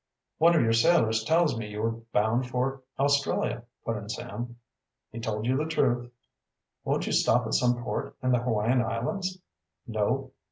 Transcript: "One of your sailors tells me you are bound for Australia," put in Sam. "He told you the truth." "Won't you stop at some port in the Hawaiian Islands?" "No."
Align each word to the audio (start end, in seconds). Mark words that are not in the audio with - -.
"One 0.39 0.55
of 0.55 0.63
your 0.63 0.73
sailors 0.73 1.23
tells 1.23 1.55
me 1.55 1.67
you 1.69 1.83
are 1.83 1.91
bound 2.11 2.49
for 2.49 2.81
Australia," 2.97 3.65
put 3.85 3.97
in 3.97 4.09
Sam. 4.09 4.55
"He 5.11 5.19
told 5.19 5.45
you 5.45 5.55
the 5.55 5.65
truth." 5.67 6.09
"Won't 6.83 7.05
you 7.05 7.13
stop 7.13 7.45
at 7.45 7.53
some 7.53 7.83
port 7.83 8.17
in 8.23 8.31
the 8.31 8.39
Hawaiian 8.41 8.81
Islands?" 8.81 9.39
"No." 9.85 10.31